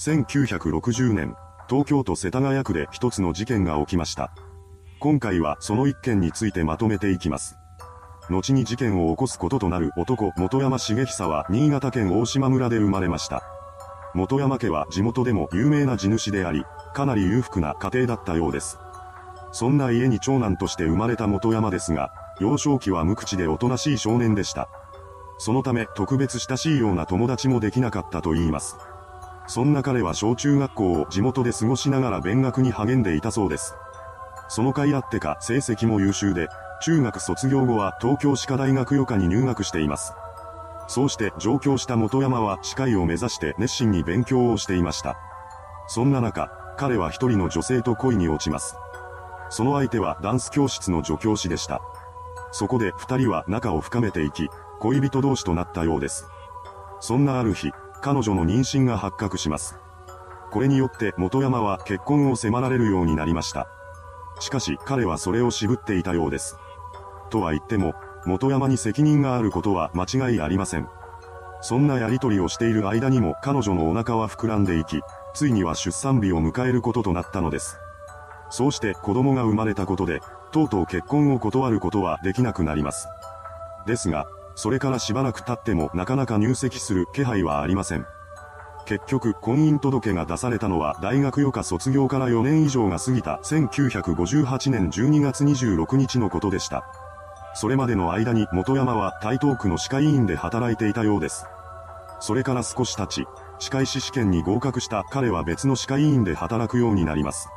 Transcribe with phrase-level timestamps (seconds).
[0.00, 1.36] 1960年、
[1.70, 4.34] 東京都世田谷区で一つの事件が起きました。
[4.98, 7.56] 今回はその一件についてまとめていきます。
[8.28, 13.44] 後に事件を起こすこととなる男元山重久は新潟県大島村で生まれました。
[14.14, 18.78] 元山家は地元でも有名な地主であり、かなり裕福な家庭だったようです。
[19.52, 24.68] そんな家に長男として生まれた元山ですが、幼少期は無口でおとなしい少年でした。
[25.38, 28.76] そのため特別親しいような友達もできなかったと言います。
[29.46, 33.74] そんな彼は小中学校を地元で過ごしながら勉学に励んでいたそうです。
[34.48, 36.48] その甲斐あってか成績も優秀で、
[36.82, 40.14] 中学卒業後は東京歯科大学余科に入学しています。
[40.88, 45.16] そうして上京した元山は歯科医を目指して熱心に勉強をしていました。
[45.88, 48.76] そんな中、彼は一人の女性と恋に落ちます。
[49.50, 51.80] その相手はダンス教室の助教師でした。
[52.52, 54.48] そこで二人は仲を深めていき、
[54.80, 56.26] 恋人同士となったようです。
[57.00, 57.72] そんなある日、
[58.04, 59.78] 彼女の妊娠が発覚します。
[60.50, 63.66] これによって元山は結婚を迫られるようになりました。
[64.40, 66.58] しかし彼はそれを渋っていたようです。
[67.30, 67.94] とは言っても、
[68.26, 70.88] 元山に責任があることは間違いありません。
[71.62, 75.00] そんなやりとりをしている間にも彼女のお腹は膨らんでいき、
[75.32, 77.78] ついには出産日を迎えることとなったのです。
[78.50, 80.20] そうして子供が生まれたことで、
[80.52, 83.08] とうとう結婚を断ることはできなくなります。
[83.86, 88.06] ですが、それからしばらく経ってもなかなか入籍する気配はありません。
[88.86, 96.84] 結局、婚姻届が出されたのは大学余科卒業から4年以上が過ぎた1958年12月26日のことでした。
[97.54, 101.46] それまでの間に元山は台東区の歯科医院で働いていたようです。
[102.20, 103.26] それから少し経ち、
[103.58, 107.48] 歯科医師試験に合格した彼は別の歯科医院で働くようになります。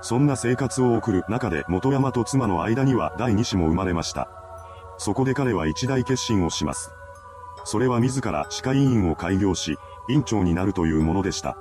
[0.00, 4.41] そんな生活を送る中で元山と妻の間には第二子も生まれました。
[4.98, 6.92] そこで彼は一大決心をします。
[7.64, 11.56] それは自ら歯科医院を開業し、院長になるというものでした。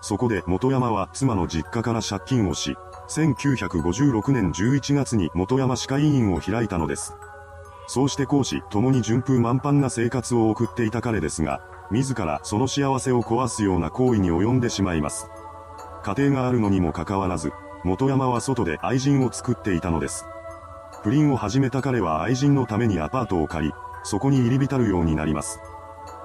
[0.00, 2.76] そこで元山は妻の実家から借金をし、
[3.08, 7.14] 1956年11月に元山歯科医院を開いたのです。
[7.88, 11.60] そうして講師共に順風満帆な生活を送っていた彼ですが、
[11.90, 15.28] 自らその幸せを壊すような行為に及んでしまいます。
[16.02, 17.52] 家庭があるのにもかかわらず、
[17.84, 20.26] 元山は外で愛人を作っていたのです。
[21.06, 23.72] 不倫を始めた彼は愛人のためにアパートを借り、
[24.02, 25.60] そこに入り浸るようになります。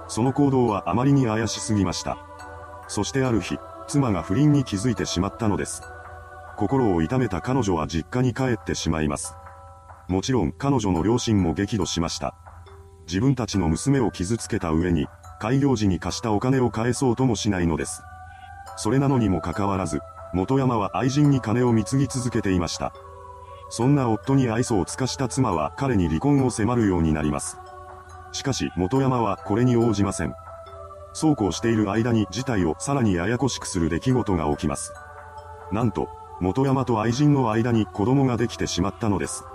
[0.08, 2.18] その行動はあまりに怪しすぎました。
[2.88, 5.84] そしてある日、妻が不倫に気づいてしまったのです。
[6.58, 9.36] 心を痛めた彼女は実家に帰ってしまいます。
[10.08, 12.34] もちろん彼女の両親も激怒しました。
[13.06, 15.06] 自分たちの娘を傷つけた上に、
[15.40, 18.02] 開業時に貸したお金を返そうともしないのです。
[18.78, 20.00] それなのにもかかわらず、
[20.34, 22.92] 元山は愛人に金を貢ぎ続けていました。
[23.72, 27.58] そんな夫に愛想を尽かした妻は彼に離婚を迫るようになります。
[28.34, 30.36] しかし元山はこれに応じません。
[31.14, 34.94] そうこうしている間に事態をさらにややこしくする出来事が起きます。
[35.72, 36.10] なんと、
[36.42, 39.46] 元山と愛人の間に子供ができてしまったのです。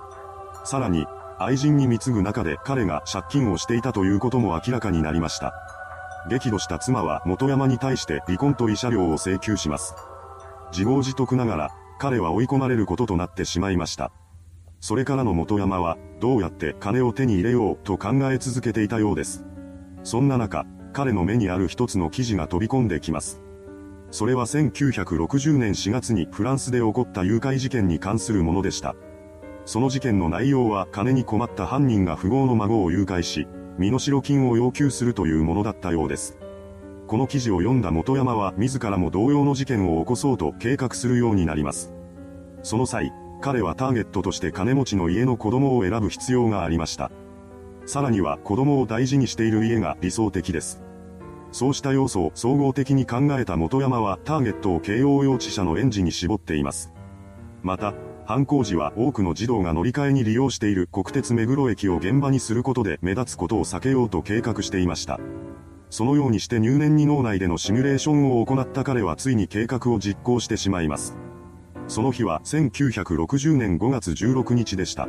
[0.65, 1.06] さらに、
[1.38, 5.53] 愛人に貢ぐ中で彼が借金をしていたということも明らかになりました。
[6.31, 9.94] 激怒した妻は元山に対して離婚と慰謝料を請求します。
[10.71, 14.12] 自業自得ながら、彼は追い込まれることとなってしまいました。
[14.81, 19.45] それからの元山は、どうやって金を手に入れようと考え続けていたようです。
[20.05, 23.43] そんな中、彼の目にある一つの記事が飛び込んできます。
[24.11, 28.95] それは1960年4月にフランスで起こった誘拐事件に関するものでした。
[29.65, 33.49] その事件の内容は金に困った犯人が富豪の孫を誘拐し、
[33.79, 36.39] 身代金を要求するというものだったようです。
[37.06, 41.93] この記事を読んだ元山は自らも同様の事件を起こそうと計画するようになります。
[42.62, 47.12] その際、彼はターゲットとして金持ちの家の子供を選ぶ必要がありました。
[47.84, 50.83] さらには子供を大事にしている家が理想的です。
[51.53, 56.93] そうした要素を総合的に考えた元山はターゲットを慶応幼稚舎の園児に絞っています。
[57.62, 57.94] また、
[58.27, 65.21] 犯行時は多くの児童が乗り換えに利用している国鉄目黒駅を現場にすることで目立つことを避けようと計画していました。
[65.97, 71.17] そのようにして入念に脳内でのシミュレーションを行った彼はついに計画を実行してしまいます。
[71.88, 75.09] その日は1960年5月16日でした。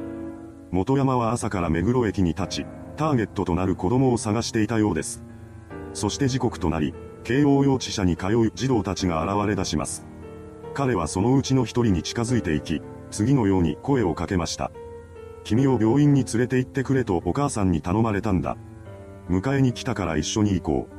[0.71, 2.65] 元山は朝から目黒駅に立ち、
[2.95, 5.25] ターゲットとなる子供を探していたようです。
[5.93, 6.93] そして時刻となり、
[7.25, 10.07] 慶応幼稚舎に通う児童たちが現れ出します。
[10.73, 14.71] 彼はそのうちの一人に近づいていき、次のように声をかけました。
[15.43, 18.55] 君を病院に連れて行ってくれとお母さんに頼まれたんだ。
[19.29, 20.97] 迎えに来たから一緒に行こう。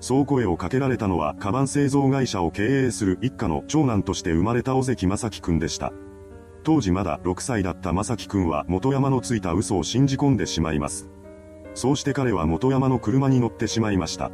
[0.00, 5.92] そう声をかけられたのは、カバン製造会社を経営する一家の長男として生まれた尾関正樹くんでした。
[6.62, 11.08] 当時まだ6歳だった正樹くんは元山のついた嘘を信じ込んでしまいます。
[11.74, 14.30] そうして彼は元山の車に乗ってしまいました。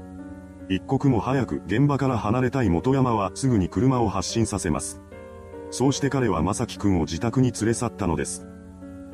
[0.69, 5.01] 一刻も早く現場から離れたい元山はすぐに車を発進させます。
[5.71, 8.47] そうして彼は正樹くんを自宅に連れ去ったのです。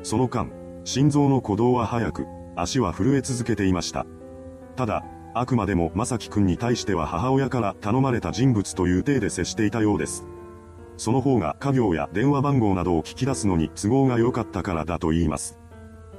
[0.03, 0.49] その間、
[0.83, 2.25] 心臓の鼓動は速く、
[2.61, 4.05] 足は震え続けていました。
[4.75, 5.03] ただ、
[5.33, 10.25] あくまでも正樹くんに対しては母親から頼まれた人物という体で接していたようです。
[10.97, 15.57] その方が家業や電話番号などを聞き出すのに都合が良かったからだと言います。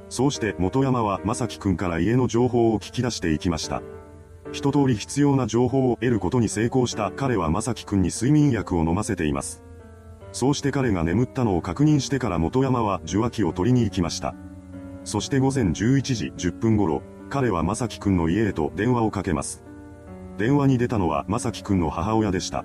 [0.08, 3.82] そうして元山は正樹くんから家の情報を聞き出していきました。
[4.52, 9.62] 一通り必要な情報を得ることに成功した彼は正樹くんに睡眠薬を飲ませています。
[10.32, 14.34] そうして彼が眠ったのを確認してから元山は受話器を取りに行きました。
[15.04, 19.64] そして午前11時10分頃、彼は正樹くんの家へと電話をかけます。
[20.38, 22.64] 電話に出たのは正樹くんの母親でした。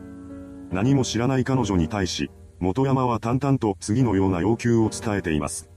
[0.71, 2.29] 何も知らない彼女に対し、
[2.59, 5.69] 元山は淡々と次のような要求を伝えています。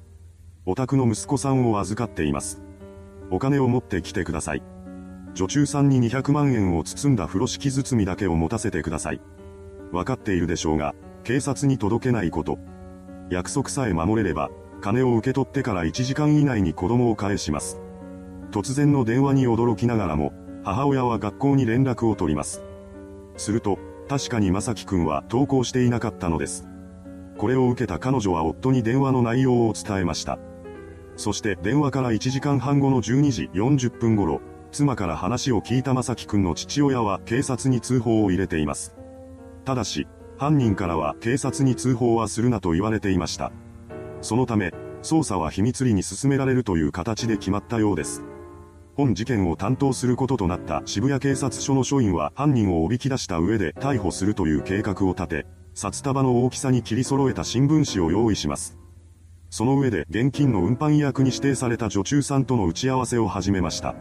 [0.67, 2.63] お宅の息子さんを預かっています。
[3.31, 4.63] お金を持ってきてください。
[5.35, 9.21] 女中さんに200万円を包んだ風呂敷包みだけを持たせてください。
[9.93, 12.59] わかっているでしょうが、警察に届けないこと。
[13.31, 17.79] 約束さえ守れれば、金を受け取ってから1時間以内に子供を返します。
[18.51, 20.33] 突然の電話に驚きながらも、
[20.65, 22.63] 母親は学校に連絡を取ります。
[23.37, 23.79] すると、
[24.09, 26.67] 確かに正樹くんは登校していなかったのです。
[27.39, 30.39] これを受けた彼女は夫に電話の内容を伝えました。
[31.17, 34.41] そして電話から1時間半後の12時40分頃、
[34.73, 38.95] 妻から話を聞いた正樹くんの父親は警察に通報を入れています。
[39.65, 40.07] ただし、
[40.39, 43.53] 犯人からは警察に通報はするなと言われていました。
[44.21, 44.73] そのため、
[45.03, 48.23] 捜査は秘密裏に進められるという形で決まったようです。
[48.97, 58.77] 本事件を担当することとなった渋谷警察署の署員は犯人をおびき出した上で逮捕するという計画を立て、札束の大きさに切り揃えた新聞紙を用意します。
[59.49, 63.95] その上で現金の運搬役に指定された女中さんとの打ち合わせを始めました。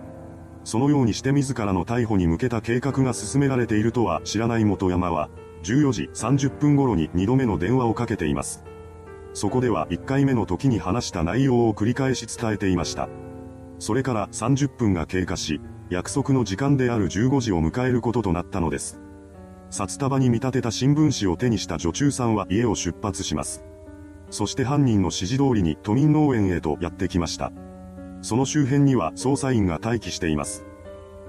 [0.63, 5.29] そのようにして自らの逮捕に向けた計画が進められているとは知らない元山は、
[5.63, 8.63] 14時30分頃に2度目の電話をかけています。
[9.33, 13.09] そこでは1回目の時に話した内容を繰り返し伝えていました。
[13.79, 18.99] それから30分が経過し、約束の時間である15時を迎えることとなったのです。
[19.69, 23.63] 札束に見立てた新聞紙を手にした女中さんは家を出発します。
[24.29, 27.51] そして犯人の指示通りに都民農園へとやってきました。
[28.21, 30.65] その周辺には捜査員が待機しています。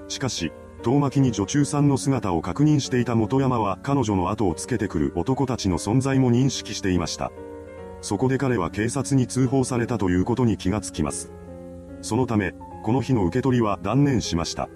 [0.08, 0.52] しかし、
[0.82, 7.30] 遠巻きに女中さんの姿を確認していた元山は彼女の後をつけてくる男たちの存在も認識していました。
[8.00, 11.32] そこで彼は警察に通報されたということに気がつきます。
[12.02, 14.68] そのため、この日の受け取りは断念しました。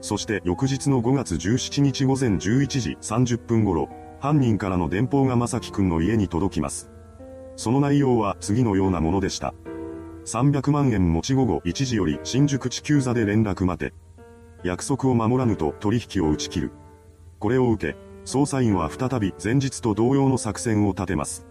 [0.00, 3.88] そして翌日の5月17日午前11時30分頃、
[4.20, 6.90] 犯人からの電報が正樹くんの家に届きます。
[7.56, 9.54] その内容は次のようなものでした。
[10.24, 13.92] 300万円持ち午後1時より新宿地球座で連絡待て。
[14.62, 16.72] 約束を守らぬと取引を打ち切る。
[17.40, 21.48] これを受け、捜査員は再び前日と同様の作戦を立てます。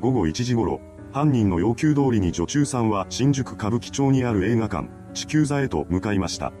[0.00, 0.80] 午後1時頃、
[1.12, 6.52] 犯人の要求通りに女中さんは新宿歌舞伎町にある映画館、地球座へと向かいました。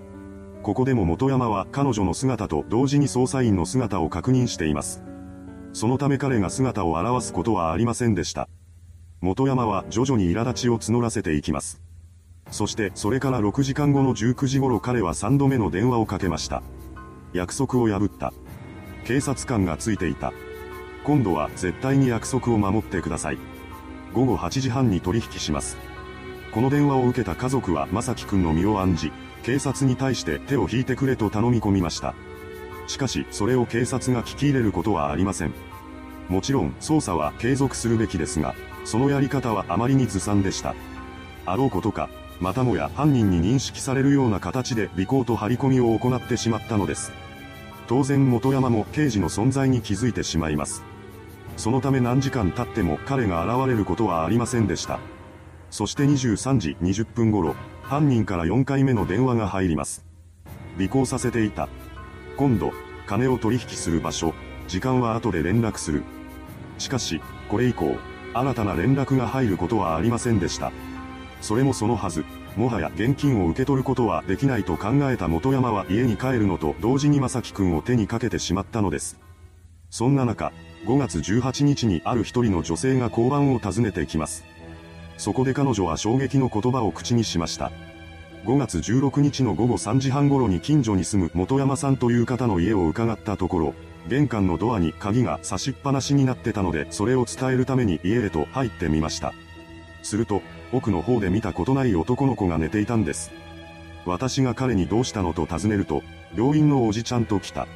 [0.62, 5.04] ここでも元山は彼女の姿と同時に捜査員の姿を確認しています。
[5.72, 8.48] そのため彼が姿を現すことはありませんでした。
[9.20, 11.80] 元山は徐々に苛立ちを募らせていきます。
[12.50, 16.62] そしてそれから6時間後の19時頃彼は3度目の電話をかけました。
[17.32, 18.32] 約束を破った。
[19.04, 20.32] 警察官がついていた。
[21.04, 23.38] 今度は絶対に約束を守ってください。
[24.12, 25.76] 午後8時半に取引します。
[26.52, 32.14] この電話を受けた家族は正樹くんの身を案じ、警察に対して手を引いてくれと頼み込みました。
[32.86, 35.52] しかし、それを警察が聞き入れることはありません。
[36.28, 40.74] もちろん、捜査は継続するべきですが、そのやり方はあまりにずさんでした。
[41.46, 42.08] あろうことか、
[42.40, 47.12] またもや犯人に認識されるような形で尾行と張り込みを行ってしまったのです。
[47.86, 50.82] 当然元山も刑事の存在に気づいてしまいます。
[51.58, 55.00] そのため何時間経っても彼が現れることはありませんでした。
[55.70, 60.06] そして23時20分頃、犯人から4回目の電話が入ります。
[60.80, 61.68] 尾行させていた。
[62.36, 62.72] 今度、
[63.08, 64.34] 金を取引する場所、
[64.68, 66.04] 時間は後で連絡する。
[66.78, 67.96] しかし、これ以降、
[68.34, 70.70] 新たな連絡が入ることはありませんでした。
[71.40, 72.24] それもそのはず、
[72.56, 79.18] もはや現金を受け取ることはできないと考えた元山は家に帰るのと同時に正樹くんを手にかけてしまったのです。
[79.90, 80.52] そんな中、
[80.88, 84.46] 5月18日にある一人の女性が交番を訪ねてきます。
[85.18, 87.70] そこで彼女は衝撃の言葉を口にしました。
[88.46, 93.74] 5月16日の午後3時半頃に近所に住む元山さんという方の家を伺ったところ、
[94.08, 99.34] 玄関のドアに鍵が差しっぱなしになってたのでそれを伝えるために家へと入ってみました。
[100.02, 100.40] すると、
[100.72, 103.30] 奥の方で見たことない男の子が寝ていたんです。
[104.06, 106.02] 私が彼にどうしたのと尋ねると、
[106.34, 107.66] 病院のおじちゃんと来た。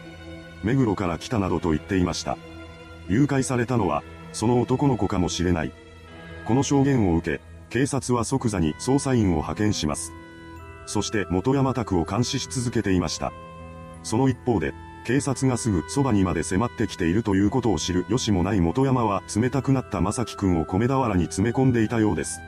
[0.62, 2.38] 目黒から来たなどと言っていました。
[3.08, 5.72] 誘拐されたのは、その男の子かもしれない。
[6.46, 7.40] この証言を受け、
[7.70, 10.12] 警察は即座に捜査員を派遣します。
[10.86, 13.32] そして元山宅を監視し続けていました。
[14.02, 22.40] その一方で、警察がすぐそばにまで迫ってきているということを知るよしもない元山は冷たくなった正樹くんを米俵に詰め込んでいたようです。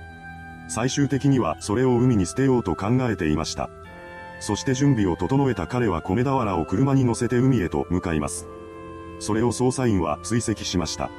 [0.68, 3.70] 最終的にはそれを海に捨てようと考えていました。
[4.40, 8.46] そして準備を整えた彼は米俵を車に乗せて海へと向かいます。
[9.18, 11.10] それを捜査員は追跡しました。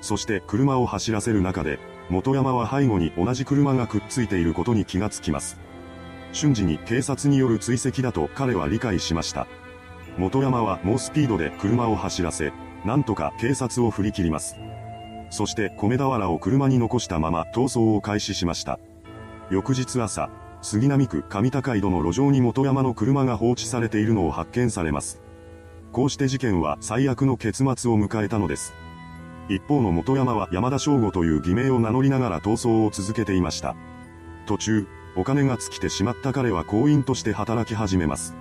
[0.00, 1.78] そして車を走らせる中で、
[2.10, 5.58] 元山は背後に同じ車がくっついていることに気がつきます。
[6.32, 9.46] 瞬時に警察による追跡だと彼は理解しました。
[10.18, 12.52] 元山は猛スピードで車を走らせ、
[12.84, 14.56] なんとか警察を振り切ります。
[15.30, 18.78] そして米俵を車に残したまま逃走を開始しました。
[19.50, 25.23] 翌日朝、杉並区上高井戸の路上に元山の車が放置されているのを発見されます。
[25.94, 28.74] こうして事件は最悪の結末を迎えたのです。
[29.48, 33.76] 一方の元山は山田翔吾という偽名を名乗りながら逃走を続けていました。
[34.46, 38.34] 途中、お金が尽きてしまった彼は行員として働き始めます。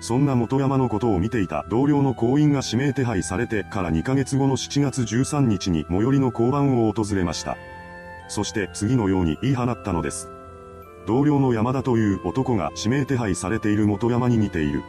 [0.00, 7.56] そんな元山のことを見ていた同僚の行員が指名手配されてから2ヶ月後の7月13日に最寄りの交番を訪れました。
[8.26, 10.28] そして次のように言い放ったのです。
[11.06, 14.82] 同僚の山田という男が指名手配されている元山に似ている。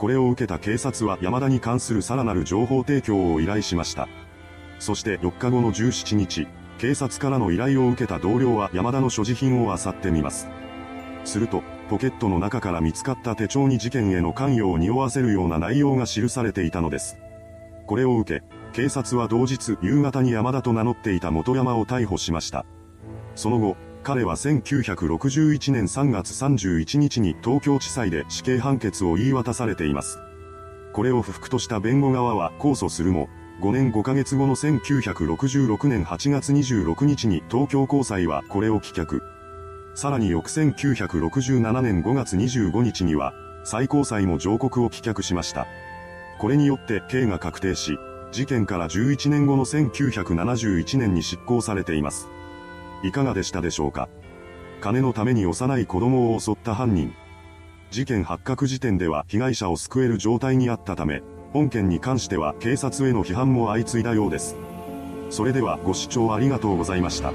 [0.00, 4.08] これを受けた警察は山田に関するさらなる情報提供を依頼しました。
[4.78, 10.48] そして4日後の17日、警察からの依頼を受けた同僚は山田の所持品を漁ってみます。
[11.26, 17.18] すると、ポケットの中から見つかった手帳に事件への関与を匂わせるような内容が記されていたのです。
[17.86, 18.42] これを受け、
[18.72, 22.64] 警察は同日夕方に山田と名乗っていた元山を逮捕しました。
[23.34, 30.18] その後、彼は1961年3月31日に東京地裁で死刑判決を言い渡されています。
[30.92, 33.28] これを不服とした弁護側は控訴するも、
[33.60, 39.20] 5年5ヶ月後の1966年8月26日に東京高裁はこれを棄却。
[39.94, 45.66] さらに翌1967年5月25日には、最高裁も上告を棄却しました。
[46.38, 47.98] これによって刑が確定し、
[48.32, 52.28] 事件から11年後の1971年に執行されています。
[53.02, 54.08] いかがでしたでしょうか？
[54.80, 57.12] 金のために幼い子供を襲った犯人。
[57.90, 64.56] 事件発覚時点では被害者を救える状態にあったため、本件に関しては警察への批判も相次いだようです。
[65.30, 67.32] それではご視聴ありがとうございました。